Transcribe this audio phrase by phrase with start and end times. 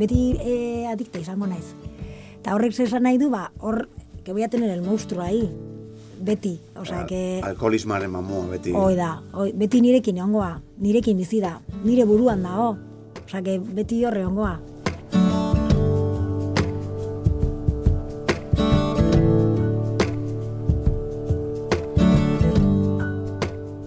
[0.00, 1.74] beti e, adikta izango naiz.
[2.40, 3.88] Eta horrek zesan nahi du, ba, hor,
[4.24, 5.50] que voy a tener el monstruo ahí,
[6.20, 7.40] beti, osea, que...
[7.44, 8.72] Alkoholismaren mamua, beti.
[8.72, 12.76] Hoi da, hoi, beti nirekin egongoa, nirekin bizi da, nire buruan dago.
[13.26, 14.58] Osea, que beti horre egongoa.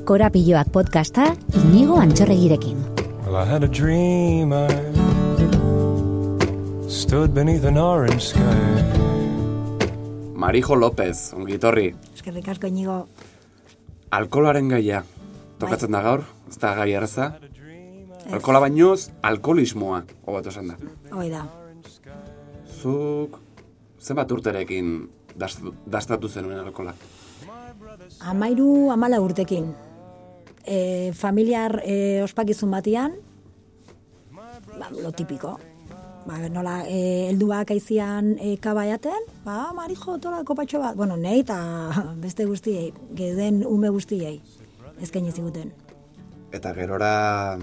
[0.04, 1.32] Korapilloak podcasta
[1.64, 2.84] inigo antxorregirekin.
[3.26, 5.03] Well, I had a dream I
[7.04, 8.40] stood beneath an orange sky.
[10.40, 11.90] Marijo López, ongitorri.
[12.16, 13.08] Eskerrik asko inigo,
[14.14, 15.02] Alkolaren gaia.
[15.60, 17.34] Tokatzen da gaur, ez da gai erraza.
[18.32, 20.78] Alkola bainoz, alkoholismoa, hobatu esan da.
[21.12, 21.44] hoi da.
[22.80, 23.36] Zuk,
[24.00, 24.94] zenbat urterekin
[25.36, 26.96] dastatu, dastatu zenuen alkola?
[28.32, 29.74] Amairu amala urtekin.
[30.64, 33.20] E, familiar e, ospakizun batian,
[34.32, 35.58] ba, lo tipiko.
[36.24, 40.96] Ba, nola, e, helduak aizian e, kabaiaten, ba, marijo, tola, kopatxo bat.
[40.96, 41.58] Bueno, nei eta
[42.24, 44.38] beste guztiei, geden ume guztiei,
[45.04, 45.74] ezken ziguten.
[46.54, 47.58] Eta gerora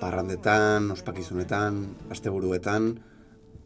[0.00, 1.82] parrandetan, ospakizunetan,
[2.14, 2.94] asteburuetan,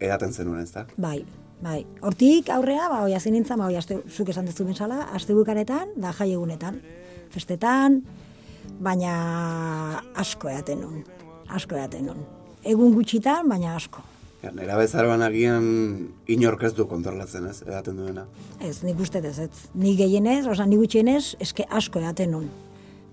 [0.00, 0.86] edaten zenuen, ez da?
[0.96, 1.20] Bai,
[1.62, 1.82] bai.
[2.02, 5.94] Hortik aurrea, ba, oi, hazin nintzen, ba, oi, aste, zuk esan dezu bezala, aste bukaretan,
[6.02, 6.80] da jai egunetan.
[7.30, 8.00] Festetan,
[8.82, 11.04] baina asko eaten nun.
[11.52, 12.24] Asko eaten nun.
[12.66, 14.02] Egun gutxitan, baina asko.
[14.42, 15.66] Ja, nera bezaroan agian
[16.26, 18.24] inork ez du kontrolatzen, ez, edaten duena.
[18.58, 19.68] Ez, nik uste ez, ez.
[19.78, 22.48] Ni gehienez, oza, ni gutxienez, eske asko eaten nun.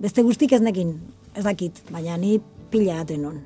[0.01, 0.95] Beste guztik ez nekin,
[1.37, 2.39] ez dakit, baina ni
[2.73, 3.39] pila eaten nun.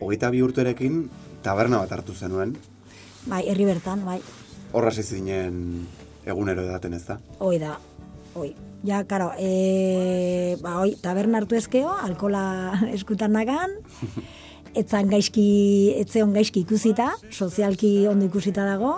[0.00, 1.06] Hogeita bi urterekin
[1.46, 2.56] taberna bat hartu zenuen,
[3.26, 4.20] Bai, herri bertan, bai.
[4.76, 5.86] horra hasi zinen
[6.28, 7.16] egunero edaten, ez da?
[7.40, 7.78] Hoi da,
[8.36, 8.52] hoi.
[8.86, 12.42] Ja, karo, e, ba, hoi, taberna hartu ezkeo, alkola
[12.96, 13.72] eskutan nagan,
[14.76, 15.46] etzan gaizki,
[16.00, 18.94] etzeon gaizki ikusita, sozialki ondo ikusita dago,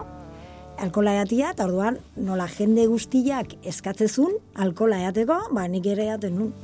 [0.83, 6.55] alkola eatia, eta orduan, nola jende guztiak eskatzezun, alkola eateko, ba, nik ere eaten nun.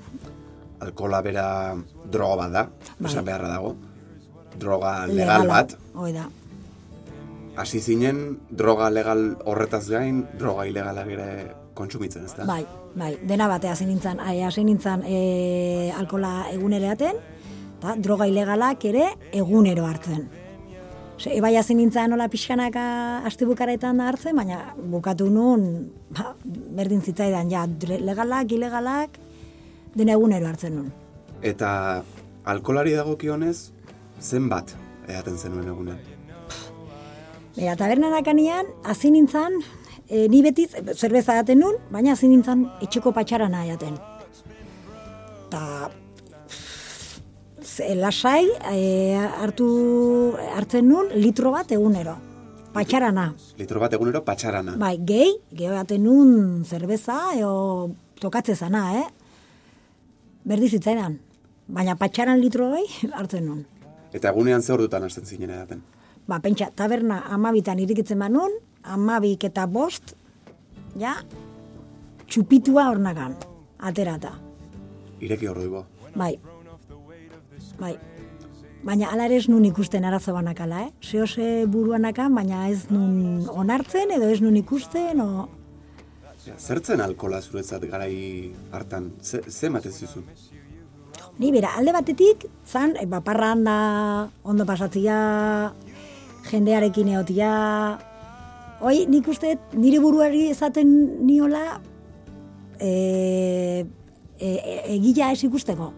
[0.84, 1.48] Alkola bera
[2.10, 2.64] droga bat da,
[2.98, 3.10] Bai.
[3.10, 3.74] esan beharra dago.
[4.60, 5.76] Droga legal bat.
[5.98, 6.28] Hoi da,
[7.54, 11.26] Hasi zinen, droga legal horretaz gain, droga ilegalak ere
[11.78, 12.46] kontsumitzen, ez da?
[12.48, 12.64] bai,
[12.98, 17.20] bai, dena batea hasi nintzen, hasi nintzen e, alkola egunero eaten,
[17.78, 20.24] eta droga ilegalak ere egunero hartzen.
[21.14, 22.84] Ose, ebai hasi nintzen nola pixkanaka
[23.28, 26.32] astebukaretan hartzen, baina bukatu nun, ba,
[26.74, 27.66] berdin zitzaidan, ja,
[28.00, 29.20] legalak, ilegalak,
[29.94, 30.90] dena egunero hartzen nun.
[31.42, 32.02] Eta
[32.50, 33.70] alkolari dagokionez,
[34.20, 34.74] zenbat
[35.06, 36.00] edaten zenuen egunean?
[37.54, 39.60] Bera, tabernarakanean, hasi nintzen,
[40.08, 43.94] e, ni betiz, zerbeza daten nun, baina hasi nintzen etxeko patxarana jaten.
[47.96, 49.66] Lasai, e, hartu,
[50.54, 52.16] hartzen nun, litro bat egunero.
[52.74, 53.28] Patxarana.
[53.58, 54.74] Litro bat egunero patxarana.
[54.80, 59.04] Bai, gehi, gehi jaten nun zerbeza, eo tokatze zana, eh?
[60.44, 61.20] Berdi zitzaidan.
[61.68, 62.84] Baina patxaran litro hoi
[63.18, 63.64] hartzen nun.
[64.14, 65.82] Eta egunean ze ordutan hasten zinen edaten?
[66.26, 68.52] Ba, pentsa, taberna amabitan irikitzen banun,
[68.82, 70.14] amabik eta bost,
[70.98, 71.16] ja,
[72.26, 73.36] txupitua hornagan,
[73.78, 74.32] aterata.
[75.20, 75.84] Ireki orduiko.
[76.14, 76.34] Bai,
[77.78, 77.94] bai.
[78.84, 80.90] Baina ala ere ez nun ikusten arazo banakala, eh?
[81.00, 85.46] Zehose buruanakan, baina ez nun onartzen edo ez nun ikusten, o...
[86.44, 89.14] Ja, zertzen alkola zuretzat garai hartan?
[89.22, 90.26] Ze, ze ematen zizun?
[91.40, 93.78] Ni bera, alde batetik, zan, e, ba, parranda,
[94.44, 95.16] ondo pasatzia,
[96.50, 97.54] jendearekin eotia,
[98.84, 100.92] hoi, nik uste, nire buruari esaten
[101.24, 101.80] niola,
[102.76, 102.92] e,
[104.36, 105.90] e, e, egila ez ikusteko.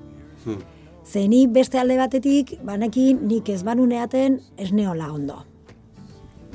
[0.46, 0.62] Hmm.
[1.06, 5.36] Ze ni beste alde batetik, banekin nik ez banuneaten ez neola ondo.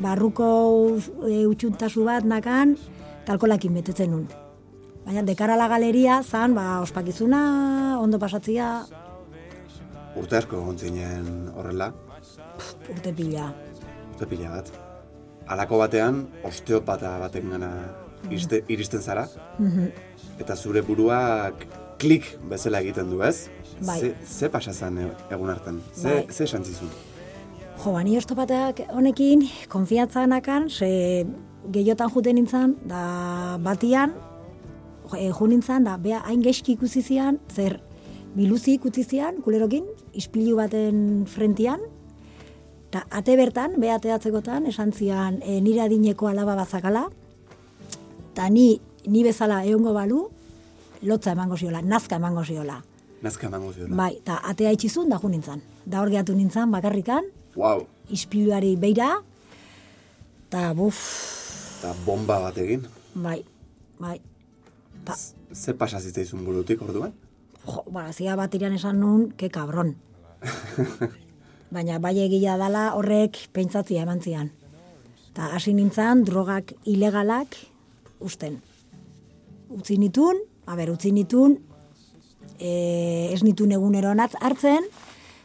[0.02, 0.48] Barruko
[1.24, 2.76] e, utxuntasu bat nakan,
[3.26, 4.28] talkolakin betetzen nun.
[5.06, 7.42] Baina dekara la galeria, zan, ba, ospakizuna,
[8.02, 8.82] ondo pasatzia,
[10.20, 11.88] Urte asko egon zinen horrela,
[12.92, 13.46] urte pila.
[14.12, 14.72] urte pila bat.
[15.48, 17.70] Halako batean, osteopata baten gana
[18.28, 19.24] iriste, iristen zara,
[20.40, 21.64] eta zure buruak
[22.02, 23.48] klik bezala egiten du, ez?
[23.86, 24.00] Bai.
[24.00, 24.98] Ze, ze pasa zen
[25.30, 25.82] egun hartan?
[25.94, 26.26] Ze, Bai.
[26.34, 26.90] ze esan zizun?
[27.82, 31.26] Jo, ba, ni ostopateak honekin, konfiantza nakan, ze
[31.74, 34.14] gehiotan juten nintzen, da batian,
[35.18, 37.80] e, jo nintzen, da, bea, hain geski ikusi zian, zer,
[38.36, 41.82] biluzi ikusi zian, kulerokin, ispilu baten frentian,
[42.90, 47.08] eta ate bertan, bea ateatzekotan, esan zian, e, nire adineko alaba bazakala,
[48.32, 48.76] eta ni,
[49.08, 50.28] ni bezala egongo balu,
[51.02, 52.82] lotza emango ziola, nazka emango ziola.
[53.22, 53.96] Nazka emango ziola.
[53.96, 55.62] Bai, eta atea itxizun da nintzen.
[55.86, 57.24] Da hor gehatu nintzen bakarrikan,
[57.56, 59.22] Wow, ispiluari beira,
[60.48, 60.98] eta buf,
[61.80, 62.88] eta bomba bat egin.
[63.14, 63.44] bai,
[64.00, 64.22] bai.
[65.06, 65.16] Ta,
[65.54, 67.12] Ze pasa zitzaizun burutik orduan?
[67.66, 69.96] jo, ba, zia bat irian esan nun, ke kabron.
[71.72, 74.52] Baina bai egia dala horrek pentsatzia eman zian.
[75.34, 77.56] Ta hasi nintzen drogak ilegalak
[78.20, 78.60] usten.
[79.72, 81.58] Utzi nitun, a ber, utzi nitun,
[82.60, 84.84] e, ez nitun egunero hartzen,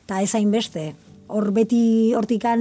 [0.05, 0.95] eta ez hainbeste.
[1.29, 2.61] Hor beti hortikan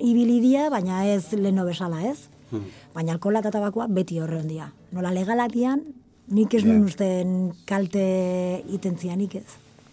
[0.00, 2.28] ibilidia, baina ez leno bezala ez.
[2.94, 4.72] Baina alkohola eta tabakoa beti horre ondia.
[4.92, 5.82] Nola legalak dian,
[6.28, 9.48] nik ez nun usten kalte itentzianik ez.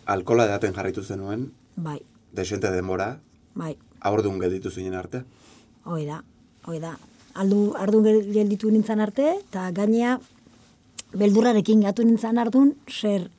[0.06, 2.00] Alkola edaten jarraitu zenuen, Bai,
[2.32, 3.20] desente denbora,
[3.56, 5.24] bai, aurdun gelditu zinen arte.
[5.86, 6.24] hoi da,
[6.66, 6.98] hoi da.
[7.34, 10.20] Aldu, ardun gel- gelditu nintzen arte, eta gainea,
[11.18, 13.30] beldurrarekin gatu nintzen ardun, zer,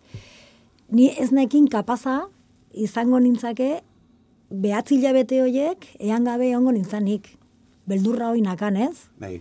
[0.90, 2.28] ni ez nekin kapaza
[2.74, 3.82] izango nintzake
[4.50, 7.28] behatzi hilabete horiek ean gabe egongo nintzanik.
[7.86, 9.40] Beldurra hoi nakan ez, Bai,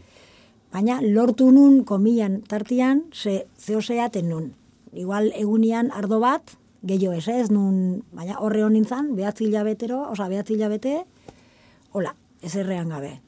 [0.74, 4.52] baina lortu nun komilan tartian, ze, zeo zeaten nun.
[4.94, 10.28] Igual egunian ardo bat, gehiago ez ez, nun, baina horre hon nintzen, behatzi hilabetero, oza,
[10.28, 11.04] behatzi hilabete,
[11.94, 13.20] hola, ez errean gabe.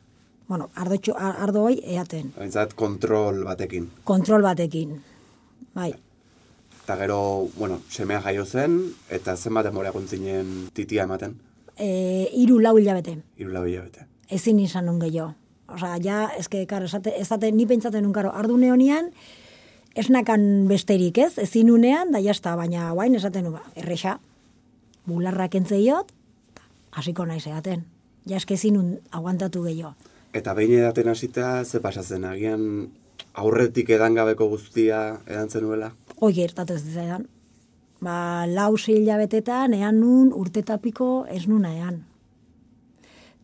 [0.48, 3.90] Bueno, ardo, ardo eaten, Bainzat kontrol batekin.
[4.04, 5.02] kontrol batekin.
[5.74, 5.94] Bai,
[6.86, 11.32] Eta gero, bueno, semea jaio zen, eta zenbat denbora egon zinen titia ematen,
[11.78, 14.06] e, iru lau hilabete, hiru lau hilabete.
[14.30, 15.34] ezin izan nun gehiago.
[15.68, 19.10] Osa, ja, eske, karo, esate, esate, ni pentsatzen nun, karo, ardune honian,
[19.96, 21.40] esnakan besterik, ez?
[21.42, 24.20] Ezin unean, da jazta, baina guain esaten nun, ba, erresa,
[25.08, 26.12] bularrak entzeiot,
[26.92, 27.86] hasiko naiz eaten.
[28.30, 29.96] Ja, eske ezin aguantatu gehiago.
[30.36, 32.64] Eta behin edaten hasita, ze pasatzen, agian
[33.40, 35.94] aurretik edangabeko guztia edan zenuela?
[36.20, 37.30] Hoi gertatu ez zaidan.
[38.04, 42.02] Ba, lau hilabetetan, ean nun urtetapiko ez nuna ean.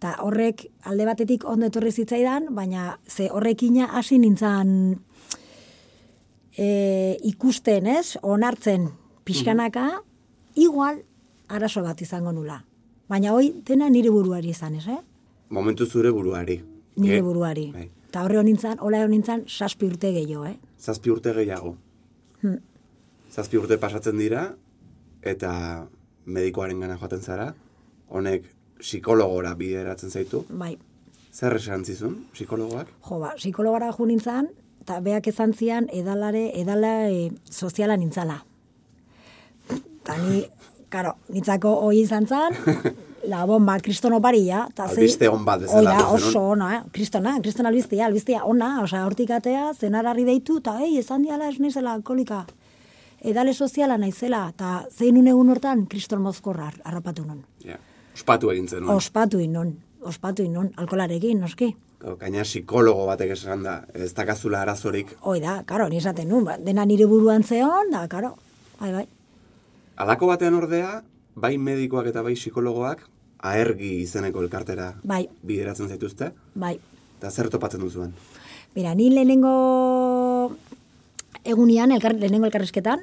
[0.03, 4.99] Ta horrek alde batetik ondo etorri zitzaidan, baina ze horrekina hasi nintzan
[6.57, 8.17] e, ikusten, ez?
[8.21, 8.89] Onartzen
[9.23, 10.01] pixkanaka,
[10.55, 11.05] igual
[11.47, 12.65] arazo bat izango nula.
[13.07, 14.99] Baina hoi dena nire buruari izan, ez, eh?
[15.51, 16.59] Momentu zure buruari.
[16.97, 17.69] Nire buruari.
[17.71, 17.89] Bai.
[18.11, 20.57] Ta horre honintzan, hola honintzan, saspi urte gehiago, eh?
[20.79, 21.75] Zazpi urte gehiago.
[22.41, 22.57] Hmm.
[23.31, 24.49] Zazpi urte pasatzen dira,
[25.21, 25.51] eta
[26.25, 27.53] medikoaren gana joaten zara,
[28.09, 28.49] honek
[28.81, 30.43] psikologora bideratzen zaitu.
[30.49, 30.73] Bai.
[31.31, 32.89] Zer esan zizun, psikologoak?
[33.07, 34.49] Jo, ba, psikologara jo nintzen,
[34.83, 38.41] eta beak esan zian edalare, edala e, soziala nintzala.
[39.71, 40.43] Eta ni,
[40.93, 42.57] karo, nintzako hoi izan zan,
[43.27, 44.67] la bomba, kriston oparia.
[44.75, 46.29] ta Albiste on bat bezala Hoi da, hartu zenuen.
[46.29, 46.81] oso ona, eh?
[46.91, 51.59] kristona, kriston albistia, albistia ona, osea, hortik atea, zenararri deitu, eta, ei, esan diala ez
[51.59, 52.45] naizela alkolika.
[53.21, 57.43] Edale soziala naizela, eta zein un egun hortan, kriston mozkorra harrapatu non.
[57.65, 57.77] Ja.
[58.15, 58.95] Ospatu egin zenuen.
[58.95, 61.75] Ospatu inon, ospatu inon, alkolarekin, noski.
[62.01, 65.13] Gau, Gaina psikologo batek esan da, ez dakazula arazorik.
[65.21, 68.33] Hoi da, karo, ni esaten nun, ba, dena nire buruan zeon, da, karo,
[68.79, 69.05] bai, bai.
[70.01, 71.03] Alako batean ordea,
[71.35, 73.05] bai medikoak eta bai psikologoak,
[73.41, 75.27] aergi izeneko elkartera Bai.
[75.43, 76.77] bideratzen zaituzte, Bai.
[77.19, 78.13] eta zer topatzen duzuen.
[78.75, 80.55] Mira, ni lehenengo
[81.43, 83.01] egunian, elkar, lehenengo elkarrizketan,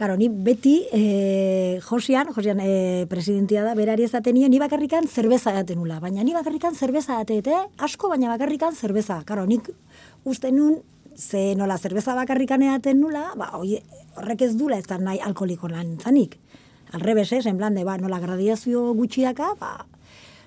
[0.00, 5.52] Karo, ni beti e, Josian, Josian e, presidentia da, berari ezaten nio, ni bakarrikan zerbeza
[5.52, 5.98] daten nula.
[6.00, 7.66] Baina ni bakarrikan zerbeza datet, eh?
[7.76, 9.18] Asko, baina bakarrikan zerbeza.
[9.28, 9.68] Karo, nik
[10.24, 10.78] uste nun,
[11.20, 15.98] ze nola zerbeza bakarrikan edaten nula, ba, horrek ez dula ez da nahi alkoholiko lan
[16.00, 16.38] zanik.
[16.92, 19.86] Alrebes, ez, en plan de, ba, nola gradiazio gutxiaka, ba,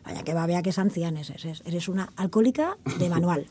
[0.04, 1.62] baina que babeak esan zian, ez, ez, ez.
[1.66, 3.46] Eres una alkoholika de manual.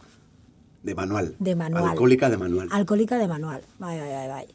[0.82, 1.37] De manual.
[1.38, 1.90] De manual.
[1.90, 2.68] Alkolika de manual.
[2.72, 3.62] Alkolika de manual.
[3.78, 4.46] Bai, bai, bai, bai.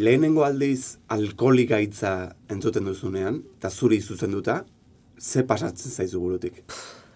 [0.00, 4.64] Lehenengo aldiz alkolika hitza entzuten duzunean, eta zuri zuzenduta,
[5.20, 6.62] ze pasatzen zaizu burutik?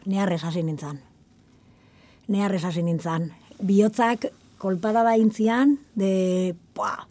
[0.04, 1.00] Neharrez hasi nintzen.
[2.28, 3.30] Neharrez hasi nintzen.
[3.62, 4.28] Biotzak
[4.61, 6.54] kolpada da intzian, de...
[6.75, 7.08] Pua.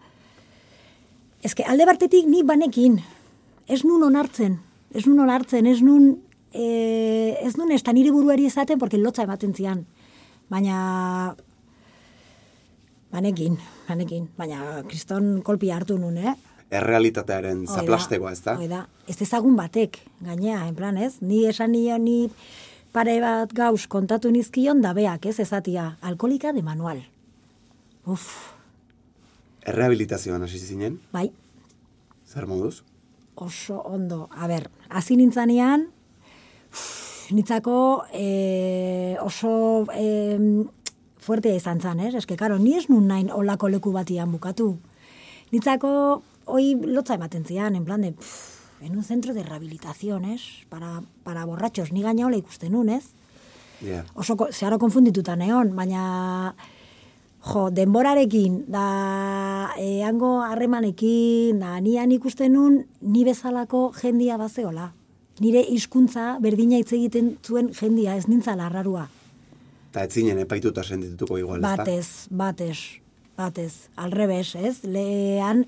[1.42, 3.00] Ez que alde bartetik ni banekin.
[3.68, 4.60] Ez nun onartzen.
[4.94, 6.14] Ez nun onartzen, ez nun...
[6.54, 6.66] E,
[7.42, 9.86] ez nun ez da nire buruari ezaten, porque lotza ematen zian.
[10.52, 11.36] Baina...
[13.14, 14.28] Banekin, banekin.
[14.38, 16.34] Baina kriston kolpi hartu nun, eh?
[16.74, 18.56] Errealitatearen zaplastegoa, ez da?
[18.58, 18.86] hoi da.
[19.10, 21.20] Ez ezagun batek, gainea, en plan, ez?
[21.22, 22.32] Ni esan nio, ni
[22.94, 27.04] pare bat gauz kontatu nizkion da beak, ez ezatia, alkolika de manual.
[28.10, 28.26] Uf,
[29.70, 31.30] Errehabilitazioan hasi zinen, bai,
[32.28, 32.82] zer moduz?
[33.36, 34.30] Oso ondo.
[34.32, 35.88] A ber, hasi nintzanean,
[37.32, 40.66] nitzako e, oso e,
[41.24, 42.26] fuertea izan zan, ez?
[42.26, 44.76] Que, karo, ni ez nun nain olako leku batian bukatu.
[45.54, 50.42] Nitzako, hoi lotza ematen zian, en plan de, pff, en un centro de rehabilitación, ez?
[50.70, 53.14] Para, para borrachos, ni gaina hola ikusten nun, ez?
[53.84, 54.04] Ja.
[54.16, 56.56] Oso, zeharo konfundituta neon, baina
[57.44, 64.92] jo, denborarekin, da eango harremanekin, da nian ikusten nun, ni bezalako jendia bazeola.
[65.42, 69.08] Nire hizkuntza berdina hitz egiten zuen jendia, ez nintzala arrarua.
[69.92, 71.62] Eta ez zinen epaituta sentituko igual?
[71.62, 72.78] Batez, batez,
[73.38, 74.80] batez, alrebes, ez?
[74.86, 75.66] Lehan,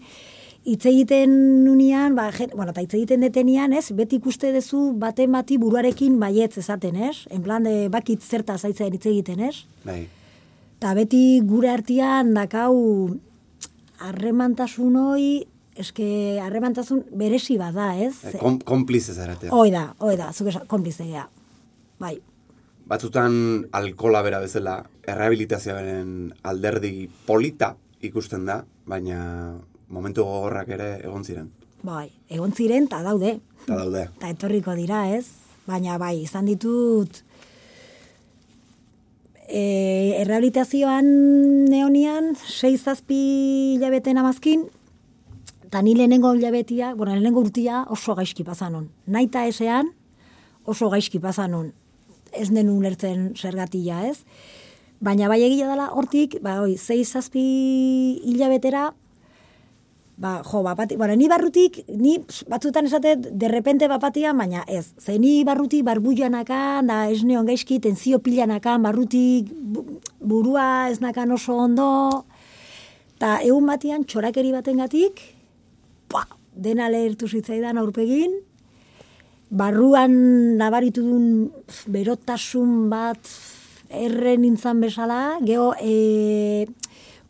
[0.65, 1.33] hitz egiten
[1.65, 3.89] nunean, ba, jen, bueno, eta hitz egiten detenian, ez?
[3.93, 7.25] Beti ikuste duzu baten bati buruarekin baietz esaten, ez?
[7.33, 9.65] En plan, de, bakit zerta zaitzen hitz egiten, ez?
[9.85, 10.05] Bai.
[10.75, 12.75] Eta beti gure artean dakau
[14.03, 15.27] harremantasun hoi,
[15.79, 16.07] eske
[16.43, 18.13] harremantasun beresi bada, ez?
[18.27, 19.51] Eh, Kom, konplize zaratea.
[19.55, 21.27] Hoi da, hoi da, zuk esan, konplizea.
[21.99, 22.17] Bai,
[22.85, 23.33] Batzutan
[23.73, 24.75] alkola bera bezala
[25.09, 26.09] errehabilitazioaren
[26.45, 27.71] alderdi polita
[28.05, 29.55] ikusten da, baina
[29.89, 31.47] momentu gogorrak ere egon ziren.
[31.85, 34.03] bai, egon ziren, eta daude, Eta daude.
[34.17, 35.25] eta etorriko dira, ez?
[35.65, 37.23] Baina bai, izan ditut
[39.47, 41.05] e, errehabilitazioan
[41.69, 43.19] neonian, sei zazpi
[43.75, 44.67] hilabeten amazkin,
[45.65, 48.89] eta ni lehenengo hilabetia, bueno, lehenengo urtia oso gaizki pasanon.
[49.05, 49.91] Naita esean
[50.65, 51.73] oso gaizki pasanon.
[52.35, 54.23] Ez den ulertzen zergatia, ez?
[54.99, 57.43] Baina bai egia dela hortik, ba, oi, sei zazpi
[58.23, 58.93] hilabetera,
[60.17, 62.13] Ba, jo, bapati, bueno, ni barrutik, ni
[62.47, 64.93] batzutan esate, derrepente bapatian, baina ez.
[64.97, 71.35] Ze ni barrutik barbuianakan, da ez neon gaizki, tenzio pilanakan, barrutik bu- burua ez nakan
[71.35, 71.89] oso ondo,
[73.17, 75.19] eta egun batian txorakeri batengatik,
[76.07, 76.23] pa,
[76.55, 78.39] dena lehertu zitzaidan aurpegin,
[79.51, 80.15] barruan
[80.55, 81.27] nabaritu duen
[81.91, 83.19] berotasun bat
[83.91, 86.67] erren nintzan bezala, geho e,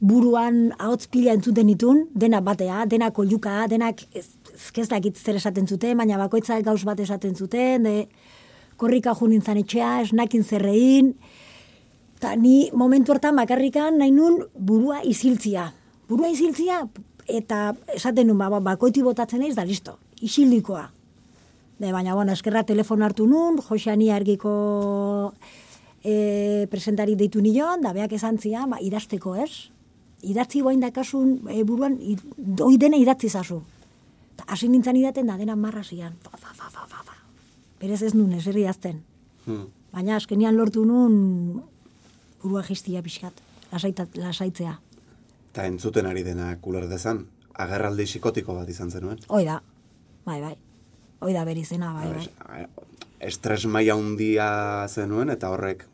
[0.06, 5.40] buruan ahotz pila entzuten ditun, dena batea, dena koluka, denak ez, ez ez dakit zer
[5.40, 7.96] esaten zuten, baina bakoitzak gauz bat esaten zuten, de
[8.78, 11.16] korrika jo nintzan etxea, esnakin zerrein,
[12.18, 15.72] eta ni momentu hortan bakarrikan nahi nun burua iziltzia.
[16.10, 16.84] Burua iziltzia,
[17.26, 20.90] eta esaten nun, ba, ba, bakoiti botatzen naiz, da listo, isildikoa.
[21.80, 24.54] De, baina, bueno, eskerra telefono hartu nun, Josani argiko
[26.04, 29.75] e, presentari deitu nion, da beak esan zian, ba, idazteko ez.
[30.26, 33.62] Idatzi boain dakasun e, buruan, i- doi dena idatzi zazu.
[34.36, 36.16] Ta hasi nintzen idaten da dena marra zian.
[36.24, 37.14] Fa, fa, fa, fa, fa.
[37.80, 39.04] Berez ez nun, eserri idazten.
[39.46, 39.68] Hmm.
[39.94, 41.62] Baina azkenian lortu nun
[42.42, 43.34] burua jistia pixkat,
[43.72, 44.74] lasaita, lasaitzea.
[45.52, 49.20] Eta entzuten ari dena kuler dezan, agerraldi psikotiko bat izan zenuen.
[49.30, 49.60] Hoi da,
[50.26, 50.56] bai, bai.
[51.22, 52.26] Hoi da beri zena, bai, bai.
[52.66, 52.70] Es-
[53.26, 54.48] Estres maila handia
[54.92, 55.86] zenuen eta horrek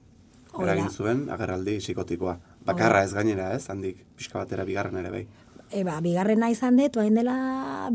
[0.53, 0.71] Hori da.
[0.73, 2.33] eragin zuen agerraldi psikotikoa.
[2.65, 5.25] Bakarra ez gainera ez, handik pixka batera bigarren ere bai.
[5.71, 7.35] Eba, bigarrena izan dut, oain dela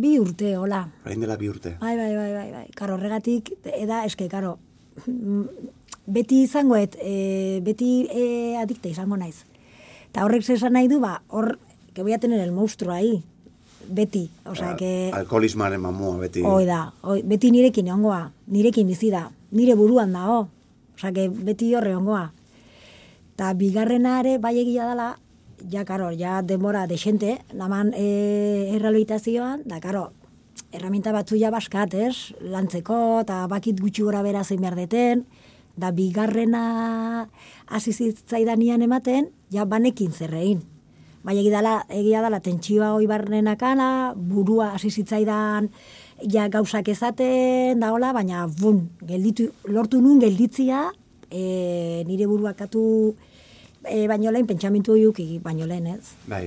[0.01, 0.87] bi urte, hola.
[1.05, 1.75] Orain dela bi urte.
[1.81, 2.65] Bai, bai, bai, bai, bai.
[2.75, 4.57] Karo, horregatik, eda, eske, karo,
[5.05, 5.43] mm,
[6.17, 9.45] beti izangoet, e, beti e, adikta izango naiz.
[10.09, 11.59] Eta horrek zesan nahi du, ba, hor,
[11.93, 13.23] que voy a tener el monstruo ahí,
[13.89, 14.31] beti.
[14.47, 15.11] Osea, que...
[15.15, 16.43] Alkoholismaren mamua beti.
[16.43, 20.47] Hoi da, hoi, beti nirekin egongoa, nirekin bizi da, nire buruan dago.
[20.97, 22.31] Osea, que beti horre ongoa.
[23.37, 25.11] Ta bigarrena ere bai egia dela,
[25.69, 28.07] ja, karo, ja denbora desente, naman e,
[28.77, 30.09] errealitazioan, da, karo,
[30.73, 32.33] herramienta batzu ja baskat, ez?
[32.41, 35.27] Lantzeko, eta bakit gutxi gora bera zein behar deten,
[35.77, 37.29] da bigarrena
[37.69, 40.65] hasi zitzaidanian ematen, ja banekin zerrein.
[41.27, 45.69] Bai, egia dala, egia dala tentsioa hoi barrenakana, burua hasi zitzaidan
[46.23, 50.87] ja gauzak ezaten, da hola, baina bun, gelditu, lortu nun gelditzia,
[51.37, 52.83] e, nire buruakatu
[53.85, 56.15] e, baino lehen, pentsamentu hiuki baino lehen, ez?
[56.31, 56.47] Bai.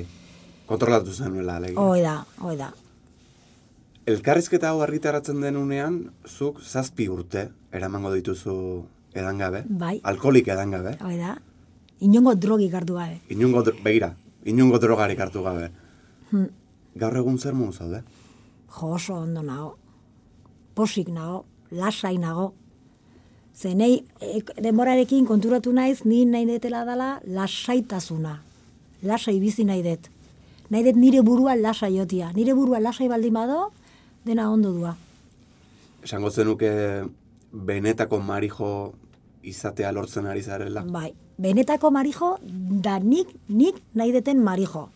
[0.69, 1.81] Kontrolatu zenuela, alegia.
[1.81, 2.15] Hoi da,
[2.45, 2.71] hoi da.
[4.09, 8.55] Elkarrizketa hau argitaratzen denunean, zuk zazpi urte eramango dituzu
[9.13, 9.63] edangabe.
[9.69, 9.99] Bai.
[10.03, 10.95] Alkoholik edangabe.
[11.05, 11.35] Hoi da.
[12.07, 13.19] Inongo drogik hartu gabe.
[13.35, 14.13] Inungo, dro- begira,
[14.47, 15.69] inungo drogarik hartu gabe.
[16.31, 16.47] Hmm.
[16.95, 18.01] Gaur egun zer modu zaude?
[18.69, 19.73] Jo, oso ondo nago.
[20.75, 22.53] Posik nago, lasai nago.
[23.59, 28.37] Ze nei, e, denborarekin konturatu naiz, ni nahi detela dala lasaitasuna.
[29.03, 30.07] Lasai bizi nahi det.
[30.71, 32.31] Nahi det nire burua lasai jotia.
[32.37, 33.73] Nire burua lasai baldin bado,
[34.23, 34.93] dena ondo dua.
[36.03, 36.71] Esango zenuke
[37.51, 38.93] benetako marijo
[39.43, 40.85] izatea lortzen ari zarela.
[40.87, 42.37] Bai, benetako marijo,
[42.87, 44.87] da nik, nik nahi deten marijo.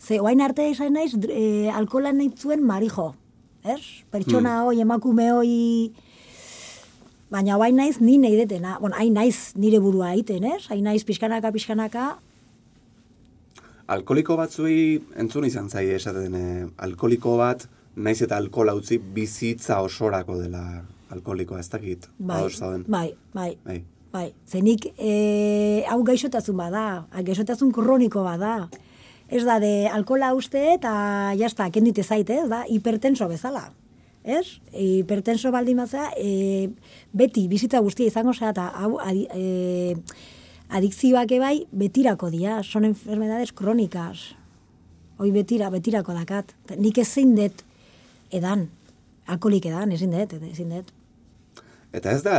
[0.00, 3.12] Ze, oain arte izan naiz, e, alkola nahi zuen marijo.
[3.64, 3.82] Ez?
[4.10, 6.05] Pertsona hoi, emakume hoi...
[7.30, 8.76] Baina oain naiz ni nahi detena.
[8.80, 10.66] Bueno, hain naiz nire burua egiten, ez?
[10.70, 12.04] Hain naiz pixkanaka, pixkanaka.
[13.90, 17.66] Alkoliko batzuei entzun izan zaie esaten, eh, alkoliko bat
[17.96, 20.62] naiz eta alkohola utzi bizitza osorako dela
[21.10, 22.08] alkoholikoa, ez dakit.
[22.18, 22.42] Bai,
[22.86, 23.84] bai, bai, Bai.
[24.12, 24.26] bai.
[24.46, 28.68] Zenik, e, hau gaixotasun bada, gaixotasun kroniko bada.
[29.28, 33.70] Ez da, de alkola uste eta jazta, kendite zaite, ez da, hipertenso bezala.
[34.26, 34.58] Ez?
[34.74, 36.68] Hipertenso baldin bazea, e,
[37.14, 39.94] beti bizitza guztia izango zea eta hau adi, e,
[40.74, 44.34] adikzioak ebai betirako dira, son enfermedades krónicas.
[45.22, 46.52] Hoi betira, betirako dakat.
[46.76, 47.62] Nik ezin dut
[48.34, 48.66] edan,
[49.30, 50.90] alkoholik edan, ezin dut, ezin dut.
[51.94, 52.36] Eta ez da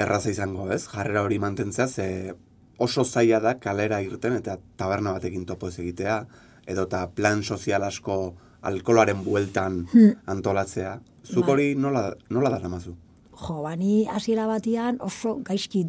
[0.00, 0.86] erraza izango, ez?
[0.88, 2.34] Jarrera hori mantentzea, ze
[2.78, 6.22] oso zaila da kalera irten eta taberna batekin topo ez egitea,
[6.66, 8.34] edota plan sozial asko
[8.66, 9.84] alkoloaren bueltan
[10.26, 10.98] antolatzea.
[11.26, 11.52] Zuk Bai.
[11.52, 12.94] hori nola, nola daramazu?
[13.36, 15.84] Jo, bani hasiera batian oso gaizki,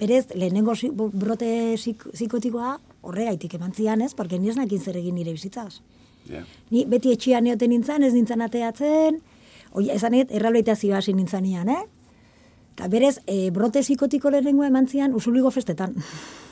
[0.00, 0.74] berez, lehenengo
[1.12, 5.80] brote zik, zikotikoa horregaitik eman zian ez, porque ni ez nakin zer egin nire bizitzaz.
[6.28, 6.42] Ja.
[6.70, 9.20] Ni beti etxian neoten nintzen, ez nintzen ateatzen,
[9.72, 11.82] oi, esan ez, errehabilitazioa hasi nintzen nian, eh?
[12.74, 15.96] Eta berez, e, brote zikotiko lehenengo eman zian usuligo festetan.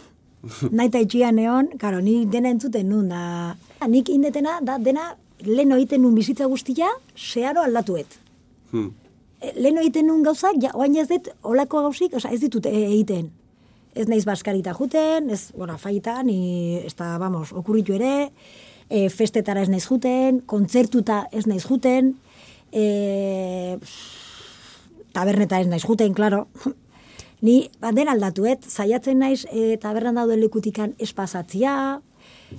[0.78, 3.56] Naita etxian neon, karo, ni dena entzuten nun, da...
[3.88, 5.12] Nik indetena, da, dena,
[5.44, 8.18] lehen egiten nun bizitza guztia, zeharo aldatuet.
[8.72, 8.92] Hmm.
[9.40, 12.74] E, lehen egiten nun gauzak, ja, oain ez dut, olako gauzik, oza, ez ditut e-
[12.88, 13.30] egiten.
[13.98, 18.30] Ez naiz baskarita juten, ez, bueno, faita, ni, ez da, vamos, okurritu ere,
[18.88, 22.14] e, festetara ez naiz juten, kontzertuta ez naiz juten,
[22.72, 23.78] e,
[25.16, 26.46] taberneta ez naiz juten, klaro.
[27.46, 32.00] Ni, ba, aldatuet, saiatzen naiz e, tabernan dauden lekutikan ez pasatzia,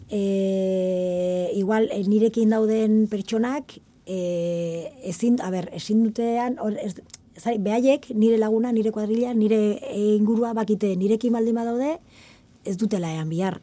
[0.10, 6.96] e, igual e, nirekin dauden pertsonak, e, ezin, a ber, ezin dutean, or, ez,
[7.39, 11.98] zai, behaiek, nire laguna, nire kuadrilla, nire ingurua bakite, nirekin baldin badaude,
[12.65, 13.60] ez dutela ean bihar.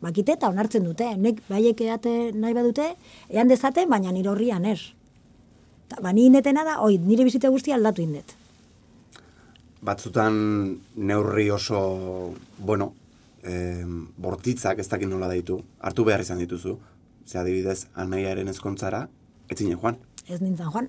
[0.00, 1.08] Bakite eta onartzen dute.
[1.18, 2.92] Nek behaiek eate nahi badute,
[3.34, 4.92] ean dezaten, baina nire horrian ez.
[5.88, 8.36] Ta, ba, ni indetena da, oi, nire bizitza guztia aldatu indet.
[9.82, 10.34] Batzutan
[10.94, 11.80] neurri oso,
[12.58, 12.92] bueno,
[13.48, 13.84] eh,
[14.16, 16.76] bortitzak ez dakit nola daitu, hartu behar izan dituzu.
[17.26, 19.08] Ze adibidez, anaiaren ezkontzara,
[19.50, 19.98] etzine joan.
[20.28, 20.88] ez nintzen joan.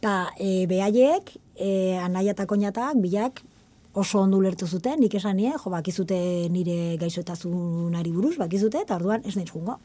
[0.00, 3.42] Ta e, behaiek, e, anaia eta koñatak, bilak,
[3.98, 6.18] oso ondo ulertu zuten, nik esan nien, jo, bakizute
[6.54, 9.78] nire gaixotasunari buruz, bakizute, eta orduan ez naiz jungo.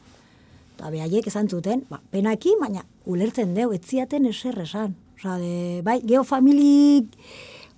[0.76, 4.94] Eta behaiek esan zuten, ba, penaki, baina ulertzen deu, etziaten eser esan.
[5.18, 7.10] Osa, de, bai, geofamilik,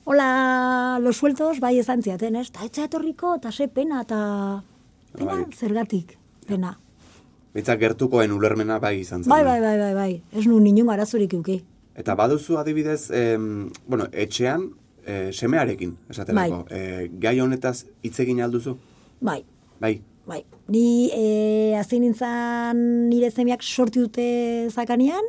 [0.07, 2.51] hola, los sueltos, bai esan ziaten, ez?
[2.55, 4.63] Ta etza etorriko, eta ze pena, eta
[5.13, 5.47] pena, Bai.
[5.53, 6.17] zergatik,
[6.47, 6.77] pena.
[7.57, 9.31] Bitzak gertukoen ulermena bai izan zen.
[9.33, 11.59] Bai, bai, bai, bai, bai, ez nu ninun arazorik euki.
[11.97, 14.69] Eta baduzu adibidez, em, bueno, etxean,
[15.05, 16.67] e, semearekin, esaterako.
[16.71, 18.77] E, gai honetaz hitz egin alduzu?
[19.21, 19.43] Bai,
[19.81, 20.01] Bai.
[20.27, 24.25] Bai, ni e, azin nintzen nire zemeak sorti dute
[24.71, 25.27] zakanian,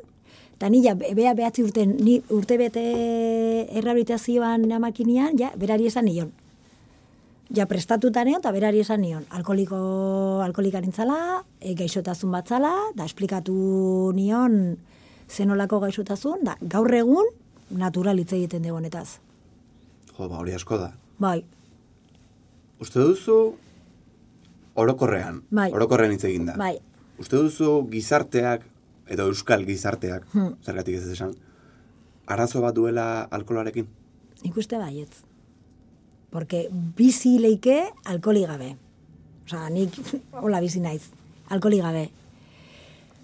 [0.57, 2.83] eta ni ja, be- bea behatzi urten, ni urte bete
[3.77, 6.31] errehabilitazioan amakinean, ja, berari esan nion.
[7.53, 9.23] Ja, prestatuta neon, eta berari esan nion.
[9.31, 9.77] Alkoliko,
[10.43, 14.77] alkolika nintzala, e, gaixotasun batzala, da esplikatu nion
[15.31, 17.29] zenolako gaixotasun, da, gaur egun,
[17.71, 19.19] natural hitz egiten dugu honetaz.
[20.17, 20.91] Jo, ba, hori asko da.
[21.19, 21.43] Bai,
[22.79, 23.55] Uste duzu
[24.77, 25.71] orokorrean, Bai.
[25.73, 26.53] orokorrean hitz egin da.
[26.59, 26.75] bai,
[27.17, 28.61] Uste duzu gizarteak,
[29.09, 30.55] edo euskal gizarteak, Hmm.
[30.65, 31.33] zergatik ez esan,
[32.27, 33.87] arazo bat duela alkoholarekin?
[34.43, 35.23] Nik uste baietz.
[36.29, 38.75] Porque bizi leike alkoli gabe.
[39.45, 39.95] Osa, nik
[40.43, 41.09] hola bizi naiz,
[41.49, 42.09] alkoli gabe.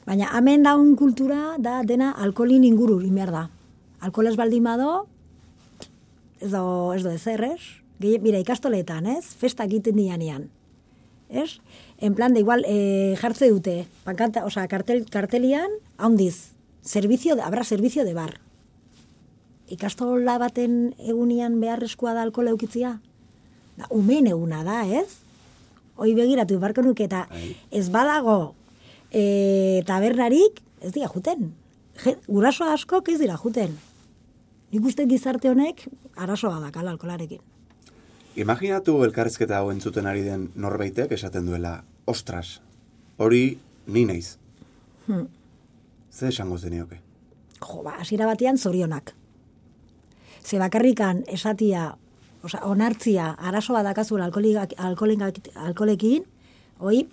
[0.06, 3.50] Baina hemen daun kultura da dena alkolin inguru inber da.
[4.04, 5.08] Alkola ez baldin bado,
[6.42, 7.62] ez do, ez do ezer, ez?
[8.00, 9.24] Gehi, mira, ikastoletan, ez?
[9.40, 10.50] Festak egiten dianean.
[11.30, 11.60] Ez?
[12.00, 18.04] En plan, de igual, e, jartze dute, pankanta, osa, kartel, kartelian, haundiz, servicio, habrá servicio
[18.04, 18.40] de bar
[19.74, 22.98] ikastola baten egunian beharrezkoa da alkohola eukitzia?
[23.78, 25.22] Da, umeen eguna da, ez?
[25.98, 27.54] Hoi begiratu barko nuke eta Bai.
[27.72, 28.54] ez badago
[29.10, 31.52] e, tabernarik, ez dira juten.
[32.04, 33.76] Je, guraso askok ez dira juten.
[34.74, 35.86] Nik uste gizarte honek
[36.18, 37.42] arazoa dakala alkolarekin.
[38.36, 42.62] Imaginatu elkarrezketa hau entzuten ari den norbaitek esaten duela, ostras,
[43.22, 44.38] hori ni naiz.
[45.06, 45.28] Hmm.
[46.12, 46.98] Ze esango zenioke?
[47.62, 49.14] Jo, ba, hasiera batean zorionak.
[50.44, 51.92] Ze bakarrikan esatia,
[52.44, 56.26] oza, onartzia, arazoa dakazula alkoholigak- alkoholekin,
[56.80, 57.08] hoi,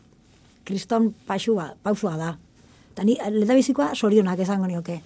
[0.65, 2.39] kriston pausua, pausua da.
[2.93, 5.03] Eta ni, leta bizikoa, zorionak esango nioke.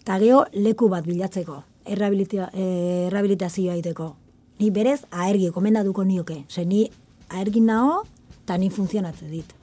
[0.00, 4.16] Eta geho, leku bat bilatzeko, eh, errehabilitazioa egiteko.
[4.58, 6.44] Ni berez, aergi, komendatuko nioke.
[6.48, 6.88] Ze ni
[7.30, 8.02] aergin nao,
[8.42, 9.54] eta ni funtzionatzen dit.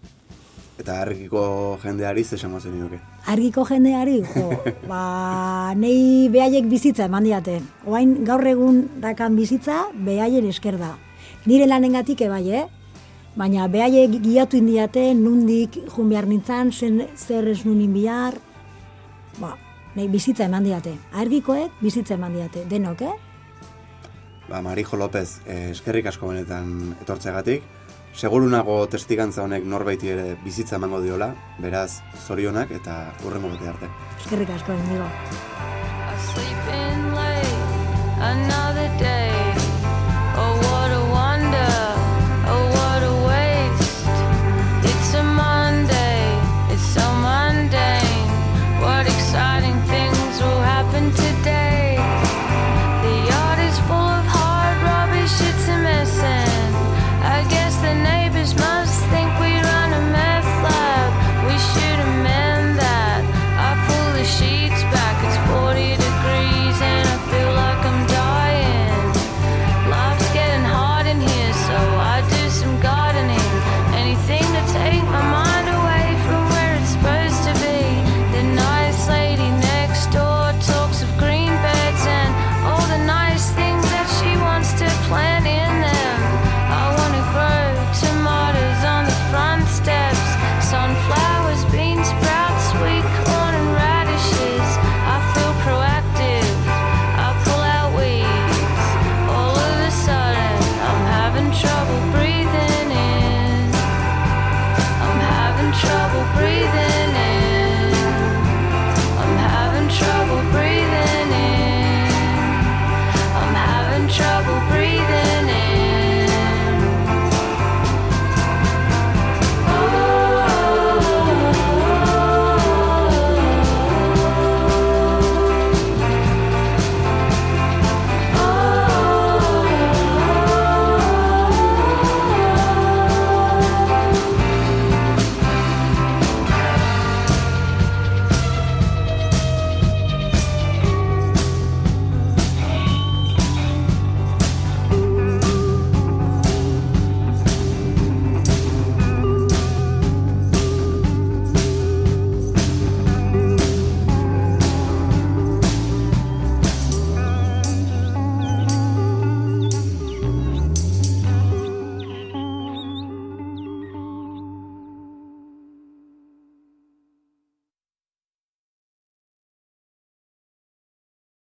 [0.79, 1.41] Eta argiko
[1.83, 2.99] jendeari ze esango zenioke.
[3.31, 4.49] Argiko jendeari, jo,
[4.91, 7.61] ba, nei behaiek bizitza eman diate.
[7.87, 10.93] Oain gaur egun dakan bizitza, behaien esker da.
[11.45, 12.65] Nire lanengatik ebai, eh?
[13.35, 18.35] Baina behaiek giatu indiate, nundik jun behar nintzan, zen, zer ez nunin bihar,
[19.39, 19.55] ba,
[19.95, 20.95] nei bizitza eman diate.
[21.15, 23.15] Argikoek bizitza eman diate, denok, eh?
[24.49, 27.63] Ba, Marijo López, eh, eskerrik asko benetan etortzegatik.
[28.15, 33.91] Seguru nago testigantza honek norbaiti ere bizitza emango diola, beraz, zorionak eta urrengo bete arte.
[34.21, 35.05] Eskerrik asko, enigo.
[35.05, 37.55] I sleep in late,
[38.21, 39.34] another day.